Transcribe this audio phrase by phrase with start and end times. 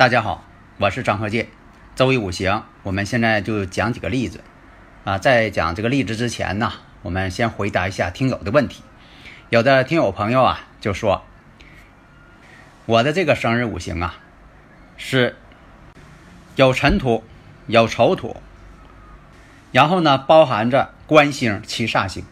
[0.00, 0.42] 大家好，
[0.78, 1.48] 我是张鹤剑。
[1.94, 4.40] 周易五行，我们现在就讲几个例子
[5.04, 5.18] 啊。
[5.18, 8.82] 在讲这个例子之前呢，我们先回答一下听友的问题。
[9.50, 11.22] 有的听友朋友啊，就说
[12.86, 14.14] 我的这个生日五行啊，
[14.96, 15.36] 是
[16.56, 17.22] 有辰土，
[17.66, 18.38] 有丑土，
[19.70, 22.24] 然后呢，包含着官星、七煞星。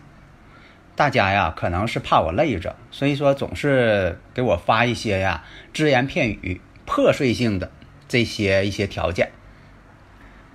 [0.96, 5.44] 大家呀，可能是怕我累着，所以说总是给我发一些呀
[5.74, 6.62] 只言片语。
[6.88, 7.70] 破碎性的
[8.08, 9.30] 这些一些条件，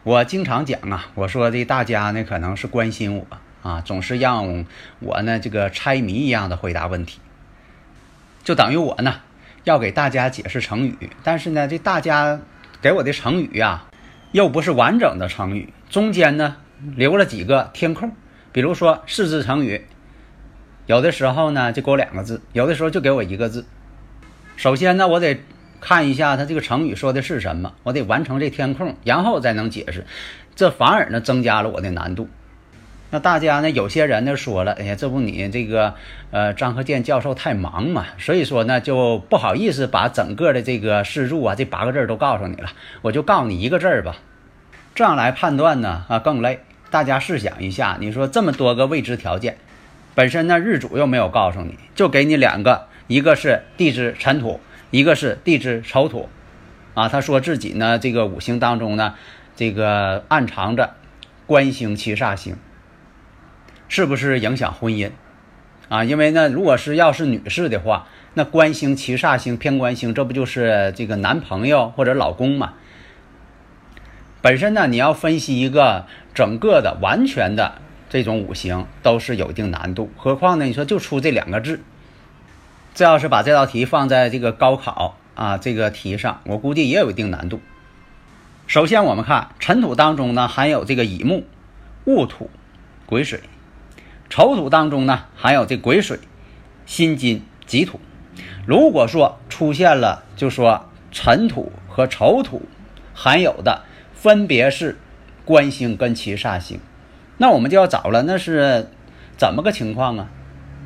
[0.04, 3.28] 我经常讲啊，我说的大家呢可能是关心我
[3.62, 4.66] 啊，总是让
[5.00, 7.20] 我呢这个猜谜一样的回答问题，
[8.44, 9.22] 就等于我呢
[9.64, 12.42] 要给大家解释成语，但是呢这大家
[12.82, 13.86] 给我的成语呀
[14.32, 16.58] 又不是完整的成语，中间呢
[16.96, 18.12] 留了几个填空，
[18.52, 19.86] 比如说四字成语，
[20.88, 23.68] 有的时候呢就给我两个字，有的时候就给我一个字。
[24.58, 25.40] 首先呢我得。
[25.84, 30.06] 看一下他这个成语说的是什么，我得完成这填空，然后再能解释，
[30.56, 32.30] 这反而呢增加了我的难度。
[33.10, 35.96] 那大家呢，有些人呢说了，哎呀，这不你这个
[36.32, 42.70] 呃张和建教授太忙嘛，所以说呢就不好意思把整个的这个示注啊这八个字都告诉你了，
[43.02, 44.16] 我就告诉你一个字儿吧，
[44.96, 46.62] 这样来判断呢啊更累。
[46.92, 49.58] 大家试想一下，你说这么多个未知条件，
[50.16, 54.62] 本身呢日主又没有告诉你，就给你两个，一个是地支辰土。
[54.94, 56.30] 一个是地支丑土，
[56.94, 59.16] 啊，他说自己呢，这个五行当中呢，
[59.56, 60.94] 这个暗藏着
[61.48, 62.58] 官星七煞星，
[63.88, 65.10] 是不是影响婚姻？
[65.90, 72.76] 啊，因为呢，如果是要是女士的话，那官星七煞星偏官星，这不就是这个男朋友或者老公嘛？
[74.44, 76.06] 本身呢，你要分析一个
[76.36, 77.82] 整个的完全的
[78.12, 81.80] 这种五行，都是有一定难度，何况呢，你说就出这两个字。
[82.94, 87.60] 这要是把这道题放在这个高考啊这个题上，我估计也有一定难度。
[88.68, 91.44] 首先，我们看尘土当中呢含有这个乙木、
[92.06, 92.52] 戊土、
[93.08, 93.40] 癸水；
[94.30, 96.20] 丑土当中呢含有这癸水、
[96.86, 98.00] 辛金、己土。
[98.68, 102.62] 如果说出现了，就说尘土和丑土
[103.16, 103.82] 含有的
[104.14, 105.00] 分别是
[105.46, 106.80] 官星跟七煞星，
[107.38, 108.92] 那我们就要找了，那是
[109.36, 110.30] 怎么个情况啊？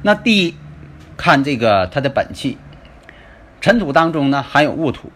[0.04, 0.56] 那第一。
[1.18, 2.58] 看这个它的本气，
[3.60, 5.12] 辰土当中呢含有戊土，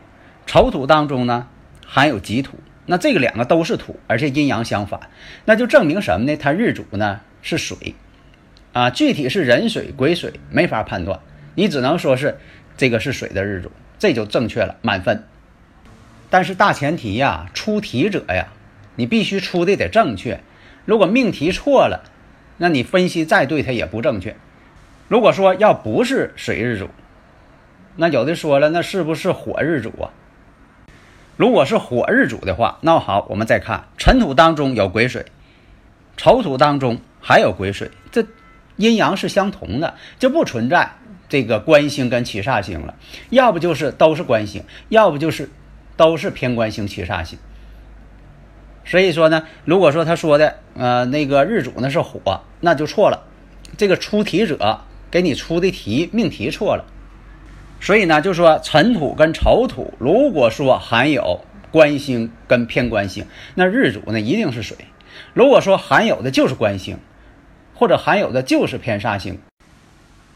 [0.45, 1.47] 丑土当中呢
[1.85, 2.57] 含有己土。
[2.88, 5.00] 那这个两个都是土，而且阴阳相反，
[5.45, 6.35] 那就证明什么呢？
[6.35, 7.95] 它日主呢是水，
[8.73, 11.19] 啊，具体是壬水癸水没法判断，
[11.56, 12.40] 你只能说是
[12.75, 15.23] 这个是水的日主，这就正确了，满分。
[16.29, 18.47] 但是大前提呀，出题者呀，
[18.95, 20.41] 你必须出的得正确。
[20.84, 22.03] 如果命题错了，
[22.57, 24.35] 那你分析再对，它也不正确。
[25.11, 26.88] 如果说要不是水日主，
[27.97, 30.07] 那有的说了，那是不是火日主啊？
[31.35, 35.25] 如果是火日主的话，那好，我们再看辰土当中有癸水，
[36.16, 38.25] 丑土当中还有癸水，这
[38.77, 40.94] 阴阳是相同的，就不存在
[41.28, 42.95] 这个官星跟七煞星了。
[43.29, 45.49] 要不就是都是官星，要不就是
[45.97, 47.38] 都是偏官星七煞星。
[48.85, 53.25] 所以说呢，如果说他说的呃那个日主呢是火，那就错了。
[53.75, 54.79] 这个出题者。
[55.11, 56.85] 给你出的题命题错了，
[57.81, 64.78] 所以呢，就说尘土跟丑土，如果说含有官星跟偏官星，那日主呢一定是水；
[65.34, 66.97] 如果说含有的就是官星，
[67.75, 69.37] 或者含有的就是偏煞星，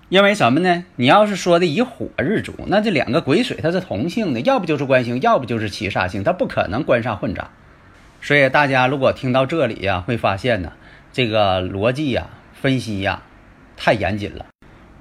[0.09, 0.83] 因为什么呢？
[0.97, 7.49] 你要是说的以火日主，那这两个癸水它是同性的，要不就是官星，要不就是七煞星，它不可能官煞混杂。
[8.21, 10.73] 所以大家如果听到这里呀，会发现呢，
[11.13, 13.21] 这个逻辑呀、分析呀，
[13.77, 14.45] 太严谨了。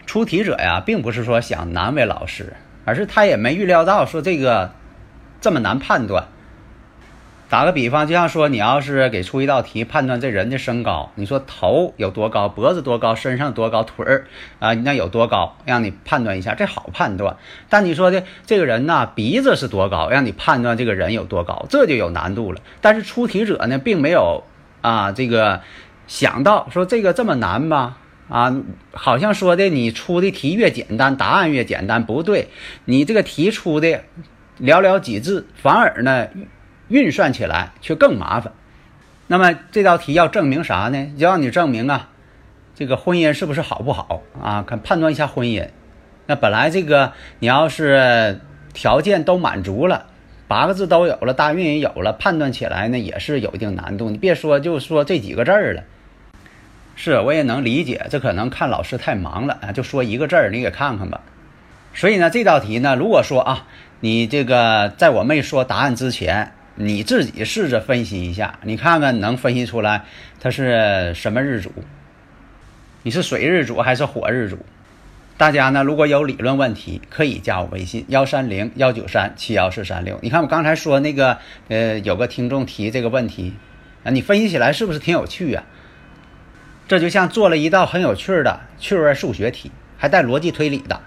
[0.06, 2.54] 出题者呀，并不是说想难为老师，
[2.84, 4.72] 而是他也没预料到说这个
[5.40, 6.24] 这么难判断。
[7.50, 14.26] 打个比方，就像说你要是给出一道题，判断这人的身高，你说头有多高，脖子多高，身上多高，腿儿
[14.58, 17.36] 啊那有多高，让你判断一下，这好判断。
[17.68, 22.60] 但你说的这个人呢，鼻子是多高，让你判断这个人有多高，这就有难度了。
[22.80, 24.42] 但是出题者呢，并没有
[24.80, 25.60] 啊，这个
[26.08, 27.98] 想到说这个这么难吧？
[28.28, 28.54] 啊，
[28.92, 32.48] 好像说的你出的题越简单，答案越简单，不对，
[32.86, 34.00] 你这个题出的
[34.60, 36.28] 寥寥几字，反而呢
[36.88, 38.52] 运算起来却更麻烦。
[39.26, 41.12] 那么这道题要证明啥呢？
[41.16, 42.10] 要让你证明啊，
[42.74, 44.64] 这个婚姻是不是好不好啊？
[44.66, 45.68] 看判断一下婚姻。
[46.26, 48.40] 那本来这个你要是
[48.72, 50.06] 条件都满足了，
[50.48, 54.08] 八个字都有了，大运也有了，判断起来呢也是有一定难度。
[54.08, 55.84] 你别说就说这几个字儿了，
[56.96, 61.20] 是我也能理解，这可能看老师太忙了啊，就说一个字儿，你给看看吧。
[61.94, 63.66] 所以呢，这道题呢，如果说啊，
[64.00, 66.52] 你这个在我没说答案之前。
[66.76, 70.06] 你自己试着分析一下，你看看能分析出来
[70.40, 71.70] 它是什么日主？
[73.04, 74.58] 你是水日主还是火日主？
[75.36, 80.18] 大家呢如果有理论问题，可以加我微信幺三零幺九三七幺四三六。
[80.20, 81.38] 你看我刚才说那个
[81.68, 83.54] 呃，有个听众提这个问题
[84.02, 85.62] 啊，你分析起来是不是挺有趣呀？
[86.88, 91.00] 这就像做了一道很有趣的趣味数学题，还带逻辑推理的。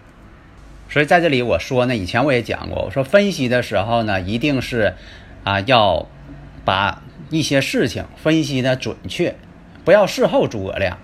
[0.89, 4.93] 所以在这里我说呢，以前我也讲过，我说分析的时候呢，一定是。
[5.43, 6.05] 啊，要
[6.65, 9.33] 把一些事情分析的准确，
[9.85, 10.97] 不要事后诸葛亮。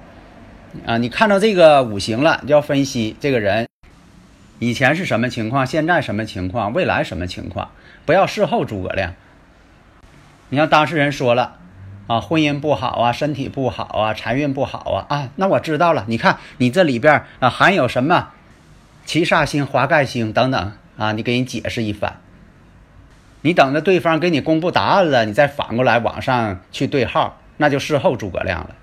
[0.86, 3.69] 啊，你看到这个五行了，就要分析这个人
[4.60, 7.72] 以前是什么情况，现在什么情况，未来什么情况，
[8.06, 9.14] 不要事后诸葛亮。
[10.50, 11.56] 你像当事人说了，
[12.08, 16.06] 啊，婚姻不好啊，身体不好啊，财运不好啊，啊，那我知道了。
[16.08, 18.30] 你看你这里边啊含有什么
[19.06, 22.18] 七煞星、华盖星等等啊，你给你解释一番。
[23.42, 28.76] 你等着对方给你公布答案了，你再反过来网上去对号，那就事后诸葛亮了。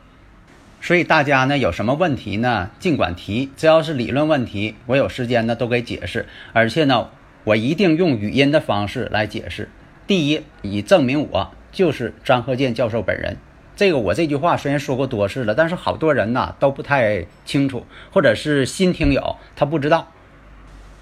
[0.83, 7.09] 所以大家呢有什么问题呢，尽管提，只要是理论问题，我有时间呢都给解释，而且呢
[7.45, 9.71] 我一定用语音的方式来解释。
[10.07, 13.37] 第一，以证明我就是张鹤健教授本人。
[13.77, 20.13] 这个我这句话虽然说过多次了，但是好多人呐都不太清楚，或者是新听友他不知道。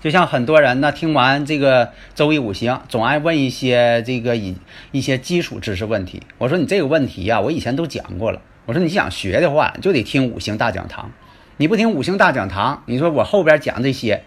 [0.00, 4.54] 就像很多人呢，听完这个周易五行，总爱问一些这个以
[4.92, 6.22] 一些基础知识问题。
[6.38, 8.40] 我说你这个问题呀，我以前都讲过了。
[8.66, 11.10] 我说你想学的话，就得听五行大讲堂。
[11.56, 14.22] 你不听五行大讲堂，你说我后边讲这些，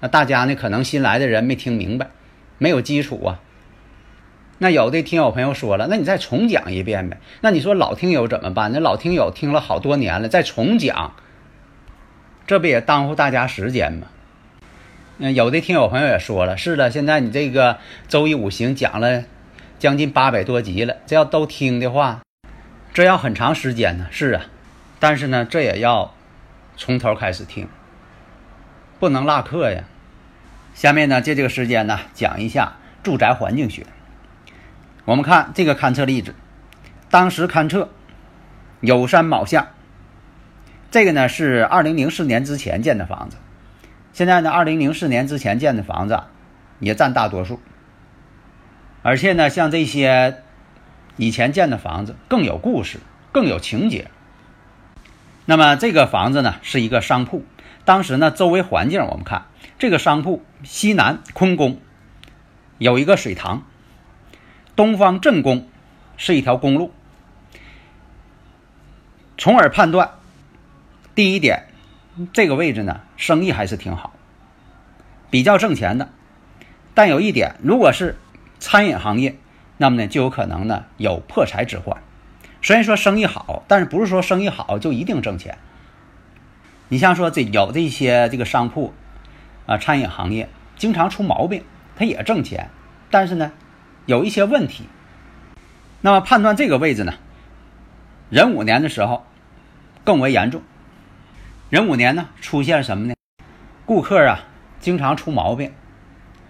[0.00, 2.08] 那大家呢可能新来的人没听明白，
[2.58, 3.38] 没有基础啊。
[4.62, 7.18] 那有的听友朋友说了，那你再重讲一遍呗。
[7.40, 8.70] 那你说老听友怎么办？
[8.72, 11.16] 那老听友听了好多年了，再重讲，
[12.46, 14.06] 这不也耽误大家时间吗？
[15.18, 19.24] 嗯，有的听友朋友也说了，是的，现在你这个周易五行讲了
[19.80, 22.20] 将近八百多集了，这要都听的话，
[22.94, 24.06] 这要很长时间呢。
[24.12, 24.44] 是啊，
[25.00, 26.14] 但是呢，这也要
[26.76, 27.66] 从头开始听，
[29.00, 29.82] 不能落课呀。
[30.72, 33.84] 下面呢，借这个时间呢，讲一下住宅环境学。
[35.04, 36.34] 我们看这个勘测例子，
[37.10, 37.90] 当时勘测
[38.80, 39.68] 有山卯向，
[40.90, 43.36] 这个呢是二零零四年之前建的房子。
[44.12, 46.22] 现在呢，二零零四年之前建的房子
[46.78, 47.60] 也占大多数，
[49.02, 50.42] 而且呢，像这些
[51.16, 53.00] 以前建的房子更有故事，
[53.32, 54.08] 更有情节。
[55.46, 57.44] 那么这个房子呢是一个商铺，
[57.84, 59.46] 当时呢周围环境我们看，
[59.78, 61.80] 这个商铺西南坤宫
[62.78, 63.64] 有一个水塘，
[64.76, 65.66] 东方正宫
[66.16, 66.92] 是一条公路，
[69.36, 70.12] 从而判断
[71.14, 71.64] 第一点。
[72.34, 74.12] 这个位置呢，生意还是挺好，
[75.30, 76.10] 比较挣钱的。
[76.92, 78.18] 但有一点，如果是
[78.58, 79.36] 餐饮行业，
[79.78, 82.02] 那么呢就有可能呢有破财之患。
[82.60, 85.56] 虽然说生意好，但是不是说生意好就一定挣钱。
[86.88, 88.92] 你像说这有这些这个商铺
[89.64, 91.64] 啊，餐饮行业经常出毛病，
[91.96, 92.68] 它也挣钱，
[93.10, 93.52] 但是呢
[94.06, 94.84] 有一些问题。
[96.00, 97.14] 那么判断这个位置呢，
[98.28, 99.24] 壬午年的时候
[100.02, 100.62] 更为严重。
[101.70, 103.14] 壬午年呢，出现什么呢？
[103.86, 104.40] 顾客啊，
[104.80, 105.72] 经常出毛病，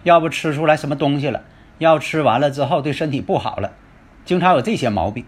[0.02, 1.42] 要不吃出来什么东西了，
[1.78, 3.72] 要吃完了之后对身体不好了，
[4.24, 5.24] 经常有这些毛病。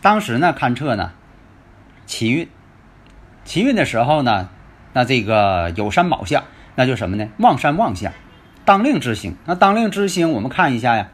[0.00, 1.12] 当时呢，勘测呢，
[2.06, 2.48] 奇运，
[3.44, 4.48] 奇运的时候呢，
[4.92, 6.44] 那这个有山卯相，
[6.76, 7.28] 那就什么呢？
[7.38, 8.12] 旺山旺相，
[8.64, 9.36] 当令之星。
[9.46, 11.08] 那当令之星，我们看一下呀。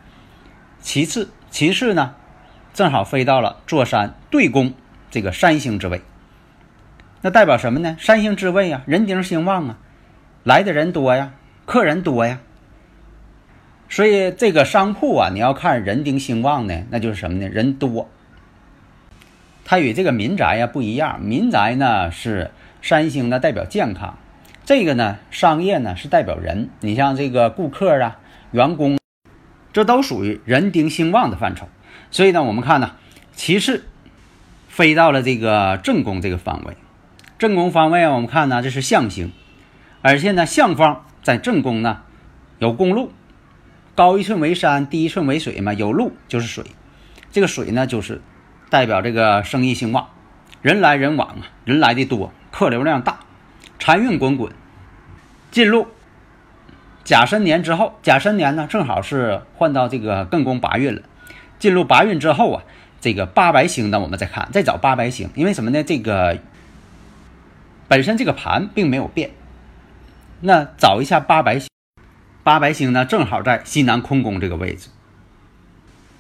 [0.83, 2.15] 其次，其次呢，
[2.75, 4.75] 正好飞到了坐山对宫
[5.11, 6.03] 这个山星之位。
[7.23, 7.97] 那代表什么呢？
[8.01, 9.79] 三星之位啊，人丁兴旺啊，
[10.43, 11.33] 来的人多呀，
[11.65, 12.41] 客人多呀。
[13.89, 17.49] 所以这个商铺啊，你要看人丁兴旺呢，那就是什么呢？
[17.49, 18.09] 人多。
[19.65, 22.51] 它与这个民宅呀不一样，民宅呢是
[22.83, 24.19] 三星呢代表健康，
[24.65, 26.71] 这个呢商业呢是代表人。
[26.81, 28.19] 你像这个顾客啊、
[28.51, 28.99] 员工，
[29.73, 31.69] 这都属于人丁兴旺的范畴。
[32.11, 32.93] 所以呢，我们看呢，
[33.35, 33.85] 其次
[34.69, 36.77] 飞到了这个正宫这个方位。
[37.39, 39.33] 正宫方位啊，我们看呢，这是象星，
[40.01, 42.03] 而且呢，象方在正宫呢
[42.59, 43.13] 有公路，
[43.95, 46.65] 高一寸为山，低一寸为水嘛，有路就是水。
[47.33, 48.21] 这个水呢，就是
[48.71, 50.09] 代表这个生意兴旺，
[50.61, 53.21] 人来人往啊，人来的多，客流量大，
[53.79, 54.53] 财运滚滚。
[55.51, 55.89] 进入
[57.13, 61.03] 甲申年之后，甲申年呢正好是换到这个艮宫八运了。
[61.59, 62.63] 进入八运之后啊，
[63.03, 65.85] 这个八白星呢，我们再看，再找八白星，因为什么呢？
[65.85, 66.39] 这个。
[67.87, 69.33] 本身这个盘并没有变，
[70.41, 71.69] 那找一下八白星，
[72.43, 74.89] 八白星呢正好在西南坤宫这个位置。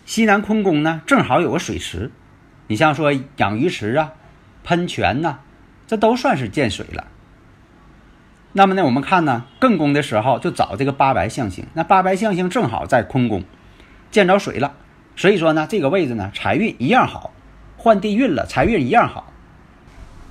[0.05, 2.11] 西南坤宫呢正好有个水池，
[2.67, 4.13] 你像说养鱼池啊、
[4.63, 5.39] 喷泉呐，
[5.87, 7.07] 这都算是见水了。
[8.55, 13.45] 那么呢，我们看呢艮宫的时候就找这个八白象星，那八白象星正好在坤宫
[14.11, 14.75] 见着水了，
[15.17, 17.33] 所以说呢这个位置呢财运一样好，
[17.79, 19.33] 换地运了，财运一样好。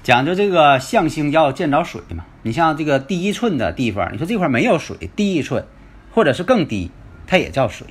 [0.04, 5.66] 讲究这个象星要见着水嘛，你像这个第一寸的地方，你说这块没有水，第一寸，
[6.12, 6.90] 或者是更低，
[7.28, 7.88] 它也叫水。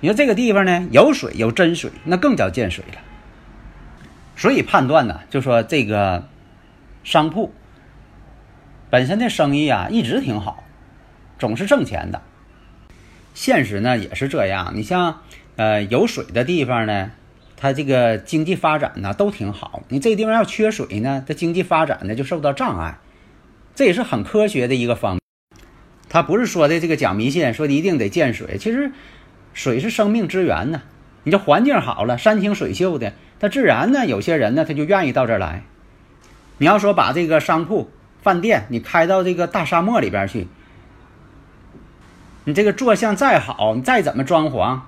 [0.00, 2.98] 你说这个地方呢有水有真水，那更叫见水了。
[4.36, 6.26] 所以判断呢，就说这个
[7.04, 7.52] 商铺
[8.92, 10.64] 本身的生意啊一直挺好，
[11.38, 12.20] 总是挣钱的。
[13.32, 15.22] 现实呢也是这样，你像
[15.56, 17.10] 呃有水的地方呢。
[17.56, 22.98] 它这个经济发展呢都挺好，你这地方要缺水呢，它经济发展呢就受到障碍，
[23.74, 25.20] 这也是很科学的一个方面。
[26.10, 28.92] 他不是说的这个讲迷信，说的一定得见水，其实
[29.54, 30.82] 水是生命之源呢。
[31.22, 35.62] 你这环境好了，山清水秀的，它自然呢有些人呢他就愿意到这儿来。
[36.58, 37.90] 你要说把这个商铺、
[38.22, 40.48] 饭店你开到这个大沙漠里边去，
[42.44, 44.80] 你这个坐向再好，你再怎么装潢，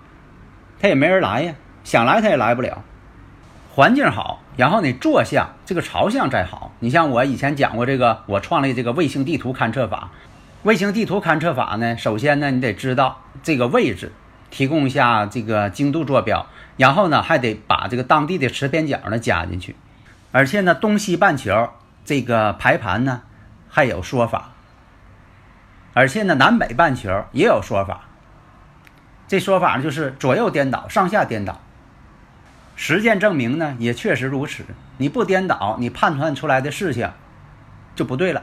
[0.81, 1.55] 他也没人来呀。
[1.83, 2.83] 想来他也来不了，
[3.75, 6.73] 环境好，然后你坐向这个朝向再好。
[6.79, 10.11] 你像我以前讲过这个，我创立这个卫星地图勘测法。
[10.63, 14.13] 卫星地图勘测法呢，首先呢你得知道这个位置，
[14.51, 16.47] 提供一下这个精度坐标，
[16.79, 19.77] 然后呢还得把这个当地的磁偏角呢加进去，
[20.33, 21.69] 而且呢东西半球
[22.05, 23.23] 这个排盘呢
[23.69, 24.53] 还有说法，
[25.93, 28.03] 而且呢南北半球也有说法。
[29.27, 31.61] 这说法就是左右颠倒，上下颠倒。
[32.77, 34.65] 实践证明呢，也确实如此。
[34.99, 37.11] 你不颠倒，你判断出来的事情
[37.97, 38.43] 就不对了。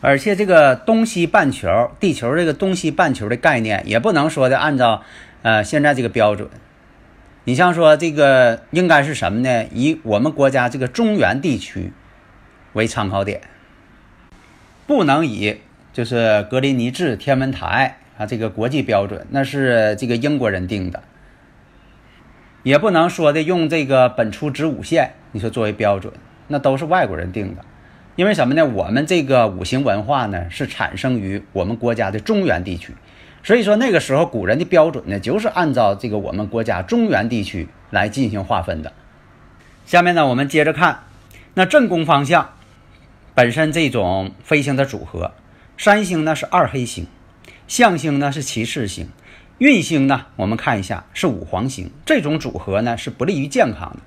[0.00, 5.02] 而且这个东西半球，地球这个东西半球的概念，也不能说的按照
[5.42, 6.48] 呃现在这个标准。
[7.44, 9.66] 你像说这个应该是什么呢？
[9.72, 11.92] 以我们国家这个中原地区
[12.72, 13.40] 为参考点，
[14.86, 15.60] 不能以
[15.92, 21.02] 就是格林尼治天文台啊这个国际标准，那是这个英国人定的。
[22.62, 26.12] 也不能说的用这个本初子午线，你说作为标准，
[26.48, 27.64] 那都是外国人定的。
[28.16, 28.66] 因为什么呢？
[28.66, 32.92] 我们这个五行文化呢，是产生于我们国家的中原地区，
[33.44, 38.92] 所以说那个时候古人的标准呢，就是按照这个我们国家中原地区来进行划分的。
[39.86, 41.04] 下面呢，我们接着看，
[41.54, 42.54] 那正宫方向
[43.38, 45.30] 本身这种飞星的组合，
[45.76, 47.06] 三星呢是二黑星，
[47.68, 49.10] 象星呢是骑士星。
[49.58, 54.00] 运星呢，我们看一下是五黄星，这种组合呢是不利于健康的，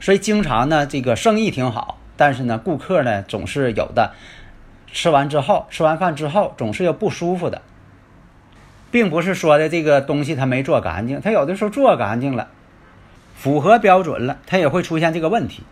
[0.00, 4.12] 所以经常呢这个生意挺好，但是呢顾客呢总是有的
[4.92, 7.62] 吃完之后，吃完饭之后总是有不舒服的，
[8.90, 12.50] 并不是说的这个东西他没做干净，他有的时候做干净了，
[13.34, 15.62] 符合标准了，他也会出现这个问题。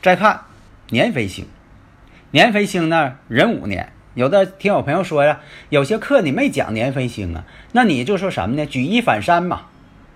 [0.00, 0.44] 再看
[0.88, 1.46] 年飞星，
[2.32, 3.92] 年飞星呢壬午年。
[4.14, 8.66] 有的听我朋友说呀，有些课你没讲年飞星啊，那你就说什么呢？
[8.66, 9.62] 举一反三嘛。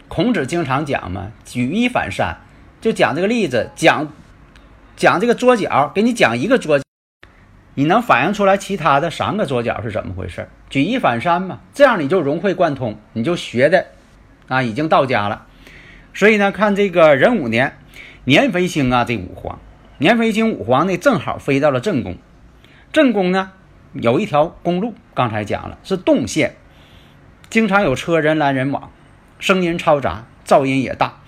[0.08, 2.36] 孔子经常讲嘛，举一反三，
[2.80, 4.12] 就讲这个例子，讲
[4.96, 6.80] 讲这个桌角，给你讲一个桌，
[7.74, 10.48] 你能反映出来其他的三个桌角是怎么回事？
[10.68, 13.86] 举一反三嘛，这样你就融会贯通，你就学的
[14.48, 15.46] 啊已经到家了。
[16.12, 17.76] 所以呢，看这个壬午年
[18.24, 19.58] 年飞星啊，这五黄
[19.98, 22.16] 年飞星五黄呢，正好飞到了正宫，
[22.92, 23.52] 正宫呢。
[23.92, 26.56] 有一条公路，刚才讲了是动线，
[27.48, 28.90] 经常有车人来人往，
[29.38, 31.20] 声音嘈杂，噪音也大。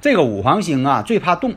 [0.00, 1.56] 这个五黄星啊，最怕动，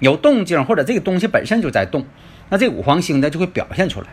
[0.00, 2.04] 有动静或者这个东西本身就在动，
[2.48, 4.08] 那这五黄星呢就会表现出来。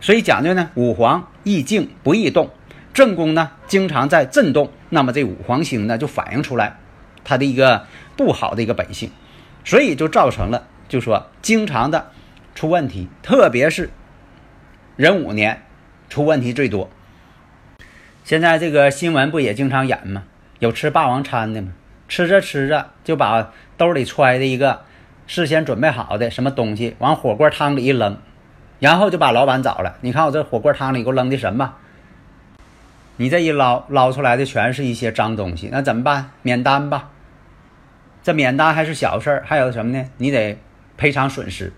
[0.00, 2.48] 所以讲究呢，五黄易静不易动，
[2.94, 6.78] 正宫呢经常在震动，那么这五黄星呢就反映出来
[7.24, 7.84] 它的一个
[8.16, 9.10] 不好的一个本性，
[9.68, 12.10] 所以就造成了就说经常的
[12.54, 13.90] 出问题，特别是。
[14.96, 15.62] 壬午年
[16.08, 16.88] 出问题最多。
[18.24, 20.22] 现在这个新闻不也经常演吗？
[20.58, 21.74] 有吃霸王餐的吗？
[22.08, 24.84] 吃着吃着就把兜里揣的一个
[25.26, 28.16] 事先准备好的什么东西往火锅汤里一扔，
[28.78, 29.98] 然后就把老板找了。
[30.00, 31.74] 你看我这火锅汤里给我扔的什么？
[33.18, 36.30] 你这一捞捞出来的全是一些脏东西，那怎么办？
[36.40, 37.10] 免单吧。
[38.22, 40.04] 这免单还是小事儿，还有什么呢？
[40.18, 40.58] 你得
[40.96, 41.72] 赔偿损失。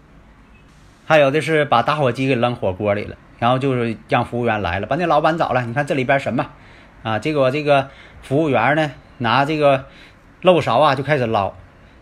[1.07, 5.63] 还有的是把打火机给扔火锅里了，然后就是让服务员来了，把那老板找了。
[5.63, 6.47] 你看这里边什么？
[7.03, 7.89] 啊，结果这个
[8.23, 9.87] 服务员呢拿这个
[10.43, 11.53] 漏勺啊就开始捞，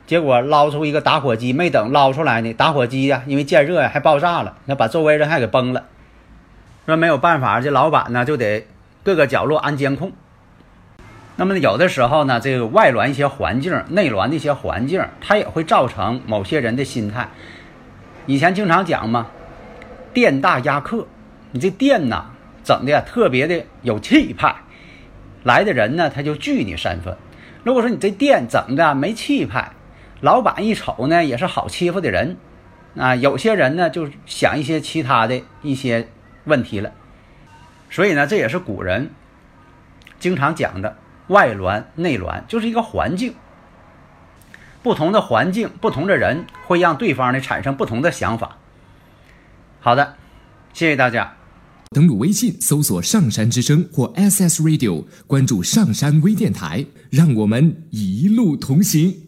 [0.06, 5.84] 结果捞出一个打火机，没等捞出来呢，打火机呀因为见热呀还爆炸了，那把周围人还给崩了。
[6.86, 8.66] 说没有办法，这老板呢就得
[9.02, 10.12] 各个角落安监控。
[11.40, 17.28] 那么有的时候呢，这个外乱一些环境，内乱的一些环境，它也会造成某些人的心态。
[18.26, 19.28] 以前经常讲嘛，
[20.12, 21.06] 店大压客，
[21.52, 22.32] 你这店呐
[22.64, 24.56] 整的特别的有气派，
[25.44, 27.16] 来的人呢他就惧你身份。
[27.62, 29.70] 如果说你这店整的没气派，
[30.20, 32.36] 老板一瞅呢也是好欺负的人，
[32.96, 36.08] 啊，有些人呢就想一些其他的一些
[36.46, 36.90] 问题了。
[37.90, 39.10] 所以呢，这也是古人
[40.18, 40.96] 经常讲的。
[41.28, 43.34] 外峦内峦就是一个环境，
[44.82, 48.58] 不同的环境、不同的人会让对方呢产生不同的想法。
[49.80, 50.16] 好的，
[50.72, 51.34] 谢谢大家。
[51.90, 59.27] 登录微信搜索“上山之声”或 “SS Radio”，关注上山微电台，让我们一路同行。